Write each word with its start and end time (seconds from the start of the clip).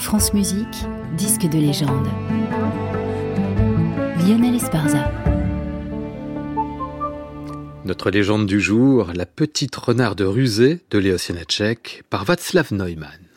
France 0.00 0.32
Musique, 0.32 0.86
disque 1.18 1.42
de 1.42 1.58
légende. 1.58 2.08
Lionel 4.26 4.54
Esparza. 4.54 5.10
Notre 7.84 8.10
légende 8.10 8.46
du 8.46 8.60
jour, 8.60 9.08
la 9.14 9.26
petite 9.26 9.76
renarde 9.76 10.22
rusée 10.22 10.80
de 10.90 10.98
Léo 10.98 11.18
Sienacek 11.18 12.02
par 12.08 12.24
Václav 12.24 12.72
Neumann. 12.72 13.30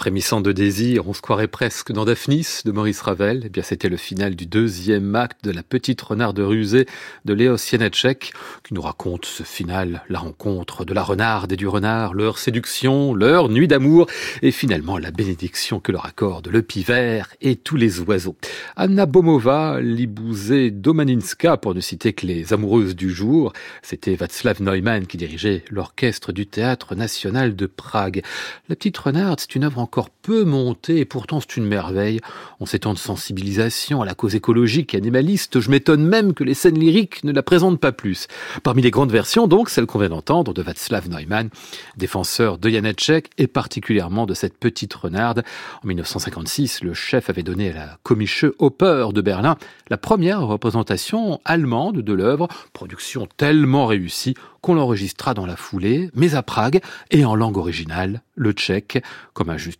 Frémissant 0.00 0.40
de 0.40 0.52
désir, 0.52 1.06
on 1.08 1.12
se 1.12 1.20
croirait 1.20 1.46
presque 1.46 1.92
dans 1.92 2.06
Daphnis 2.06 2.62
de 2.64 2.72
Maurice 2.72 3.02
Ravel. 3.02 3.42
Eh 3.44 3.48
bien, 3.50 3.62
c'était 3.62 3.90
le 3.90 3.98
final 3.98 4.34
du 4.34 4.46
deuxième 4.46 5.14
acte 5.14 5.44
de 5.44 5.50
La 5.50 5.62
Petite 5.62 6.00
Renarde 6.00 6.38
rusée 6.38 6.86
de 7.26 7.34
Léos 7.34 7.58
Janacek, 7.58 8.32
qui 8.64 8.72
nous 8.72 8.80
raconte 8.80 9.26
ce 9.26 9.42
final, 9.42 10.02
la 10.08 10.18
rencontre 10.18 10.86
de 10.86 10.94
la 10.94 11.02
renarde 11.02 11.52
et 11.52 11.56
du 11.56 11.68
renard, 11.68 12.14
leur 12.14 12.38
séduction, 12.38 13.12
leur 13.12 13.50
nuit 13.50 13.68
d'amour, 13.68 14.06
et 14.40 14.52
finalement 14.52 14.96
la 14.96 15.10
bénédiction 15.10 15.80
que 15.80 15.92
leur 15.92 16.06
accorde 16.06 16.48
le 16.48 16.62
pivert 16.62 17.28
et 17.42 17.56
tous 17.56 17.76
les 17.76 18.00
oiseaux. 18.00 18.36
Anna 18.76 19.04
Bomova, 19.04 19.82
Libouzé, 19.82 20.70
Domaninska, 20.70 21.58
pour 21.58 21.74
ne 21.74 21.80
citer 21.80 22.14
que 22.14 22.26
les 22.26 22.54
amoureuses 22.54 22.96
du 22.96 23.10
jour, 23.10 23.52
c'était 23.82 24.14
Václav 24.14 24.62
Neumann 24.62 25.06
qui 25.06 25.18
dirigeait 25.18 25.62
l'orchestre 25.68 26.32
du 26.32 26.46
Théâtre 26.46 26.94
National 26.94 27.54
de 27.54 27.66
Prague. 27.66 28.22
La 28.70 28.76
Petite 28.76 28.96
Renarde, 28.96 29.40
c'est 29.40 29.54
une 29.56 29.64
œuvre 29.64 29.89
encore 29.90 30.10
peu 30.10 30.44
monté 30.44 30.98
et 30.98 31.04
pourtant 31.04 31.40
c'est 31.40 31.56
une 31.56 31.64
merveille. 31.64 32.20
En 32.60 32.66
ces 32.66 32.78
temps 32.78 32.94
de 32.94 32.98
sensibilisation 32.98 34.02
à 34.02 34.04
la 34.04 34.14
cause 34.14 34.36
écologique 34.36 34.94
et 34.94 34.98
animaliste, 34.98 35.58
je 35.58 35.68
m'étonne 35.68 36.06
même 36.06 36.32
que 36.32 36.44
les 36.44 36.54
scènes 36.54 36.78
lyriques 36.78 37.24
ne 37.24 37.32
la 37.32 37.42
présentent 37.42 37.80
pas 37.80 37.90
plus. 37.90 38.28
Parmi 38.62 38.82
les 38.82 38.92
grandes 38.92 39.10
versions, 39.10 39.48
donc, 39.48 39.68
celle 39.68 39.86
qu'on 39.86 39.98
vient 39.98 40.10
d'entendre 40.10 40.54
de 40.54 40.62
Václav 40.62 41.08
Neumann, 41.08 41.48
défenseur 41.96 42.58
de 42.58 42.70
Janacek 42.70 43.30
et 43.36 43.48
particulièrement 43.48 44.26
de 44.26 44.34
cette 44.34 44.56
petite 44.56 44.94
renarde. 44.94 45.42
En 45.82 45.88
1956, 45.88 46.84
le 46.84 46.94
chef 46.94 47.28
avait 47.28 47.42
donné 47.42 47.70
à 47.70 47.74
la 47.74 47.98
Komische 48.04 48.44
Oper 48.60 49.12
de 49.12 49.20
Berlin 49.20 49.56
la 49.88 49.98
première 49.98 50.42
représentation 50.42 51.40
allemande 51.44 51.98
de 51.98 52.12
l'œuvre, 52.12 52.46
production 52.72 53.26
tellement 53.36 53.86
réussie 53.86 54.36
qu'on 54.60 54.74
l'enregistra 54.74 55.34
dans 55.34 55.46
la 55.46 55.56
foulée, 55.56 56.10
mais 56.14 56.34
à 56.34 56.42
Prague 56.42 56.80
et 57.10 57.24
en 57.24 57.34
langue 57.34 57.56
originale, 57.56 58.22
le 58.34 58.52
tchèque, 58.52 59.02
comme 59.32 59.50
un 59.50 59.56
juste 59.56 59.79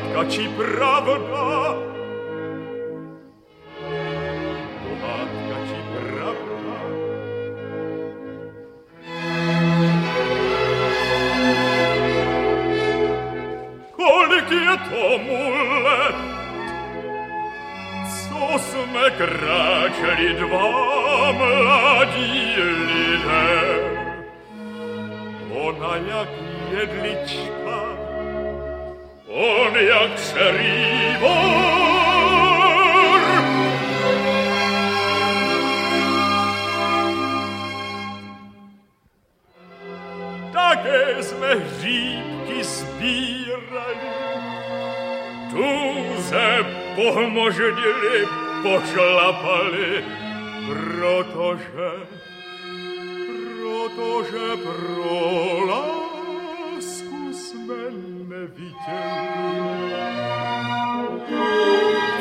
кратка 0.00 0.30
чи 0.30 0.48
правда, 0.56 1.89
on 29.40 29.72
jak 29.76 30.18
se 30.18 30.52
rývor. 30.52 31.40
Také 40.52 41.24
sme 41.24 41.56
hříbky 41.56 42.60
zbírali, 42.60 44.12
tuze 45.48 46.48
pomoždili, 46.92 48.28
pošlapali, 48.60 50.04
protože, 50.68 51.90
protože 53.56 54.46
pro 54.60 55.40
neviděl. 55.64 56.09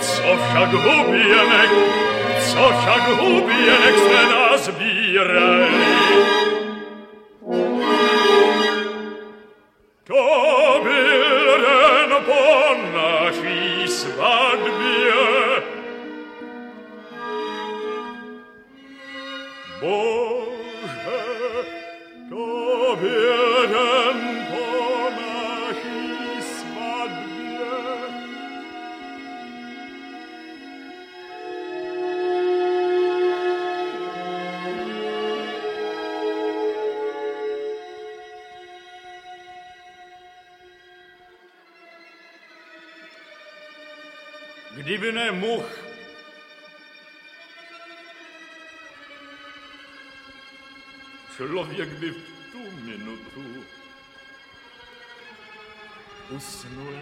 Co 0.02 0.24
wszak 0.38 0.72
gubię, 0.72 1.36
co 2.48 2.70
wszak 2.80 3.18
gubię, 3.20 3.74
ekstrena 3.90 4.58
zbieraj. 4.58 5.89
Kdyby 44.90 45.12
ne 45.12 45.32
much, 45.32 45.70
člověk 51.36 51.90
by 51.90 52.10
v 52.10 52.22
tu 52.52 52.72
minutu 52.82 53.66
usnul. 56.30 57.02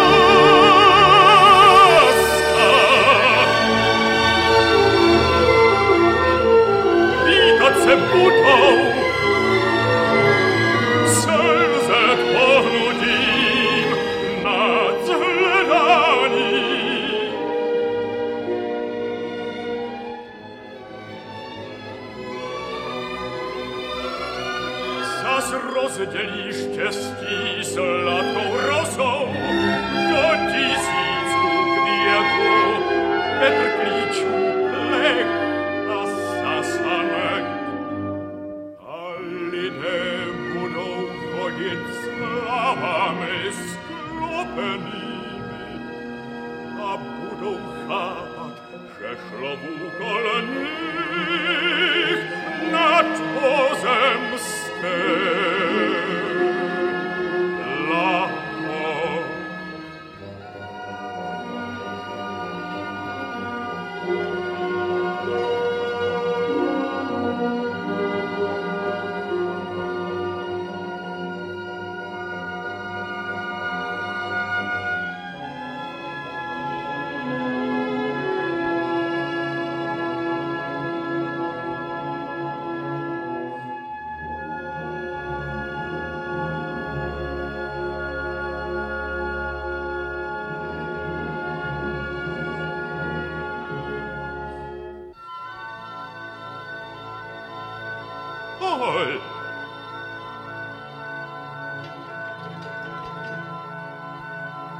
Ahoj! 98.61 99.21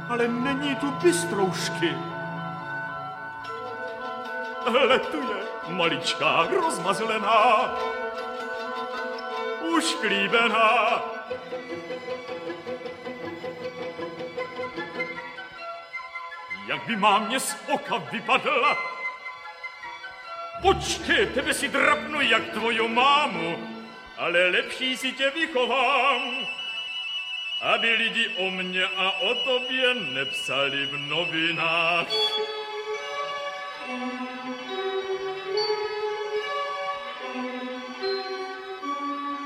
Ale 0.08 0.28
není 0.28 0.76
tu 0.76 0.90
bystroušky. 0.90 1.96
Letuje 4.66 5.42
maličká, 5.68 6.46
rozmazlená, 6.46 7.74
ušklíbená. 9.76 11.02
Jak 16.66 16.86
by 16.86 16.96
mámě 16.96 17.40
z 17.40 17.56
oka 17.74 17.96
vypadla, 17.96 18.76
Počkej, 20.60 21.26
tebe 21.26 21.54
si 21.54 21.68
drapnu 21.68 22.20
jak 22.20 22.52
tvoju 22.52 22.88
mámu, 22.88 23.68
ale 24.18 24.48
lepší 24.48 24.96
si 24.96 25.12
tě 25.12 25.30
vychovám, 25.30 26.46
aby 27.60 27.92
lidi 27.92 28.28
o 28.36 28.50
mně 28.50 28.84
a 28.84 29.10
o 29.10 29.34
tobě 29.34 29.94
nepsali 29.94 30.86
v 30.86 30.96
novinách. 30.96 32.06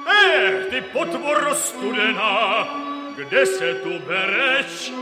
Eh, 0.07 0.65
ty 0.71 0.81
potvoro 0.81 1.55
studená, 1.55 2.69
kde 3.17 3.47
se 3.47 3.75
tu 3.75 3.99
bereš? 3.99 4.93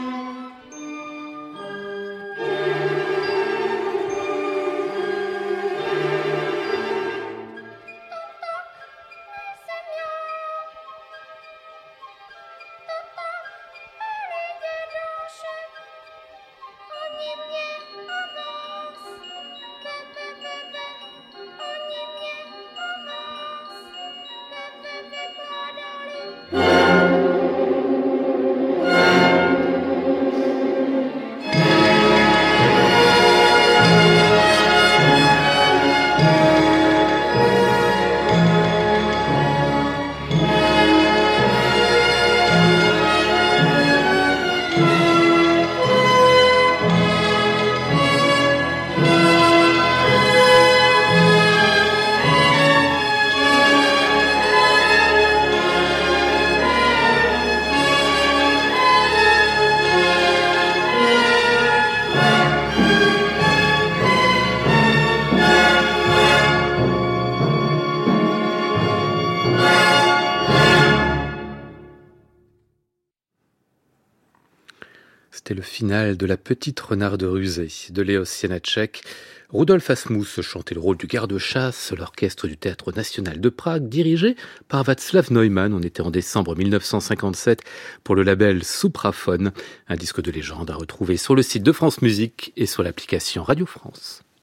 C'était 75.46 75.56
le 75.56 75.62
final 75.62 76.16
de 76.16 76.24
La 76.24 76.38
Petite 76.38 76.80
Renarde 76.80 77.22
Rusée 77.22 77.68
de 77.90 78.00
Léos 78.00 78.24
Janacek. 78.24 79.02
Rudolf 79.50 79.90
Asmus 79.90 80.24
chantait 80.40 80.74
le 80.74 80.80
rôle 80.80 80.96
du 80.96 81.06
garde-chasse, 81.06 81.92
l'orchestre 81.92 82.48
du 82.48 82.56
Théâtre 82.56 82.92
National 82.92 83.38
de 83.38 83.48
Prague, 83.50 83.86
dirigé 83.90 84.36
par 84.68 84.84
Václav 84.84 85.30
Neumann. 85.30 85.74
On 85.74 85.82
était 85.82 86.00
en 86.00 86.10
décembre 86.10 86.56
1957 86.56 87.60
pour 88.04 88.14
le 88.14 88.22
label 88.22 88.64
Supraphone, 88.64 89.52
un 89.86 89.96
disque 89.96 90.22
de 90.22 90.30
légende 90.30 90.70
à 90.70 90.76
retrouver 90.76 91.18
sur 91.18 91.34
le 91.34 91.42
site 91.42 91.62
de 91.62 91.72
France 91.72 92.00
Musique 92.00 92.54
et 92.56 92.64
sur 92.64 92.82
l'application 92.82 93.42
Radio 93.42 93.66
France. 93.66 94.23